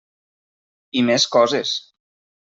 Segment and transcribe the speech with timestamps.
[1.01, 1.75] I més coses.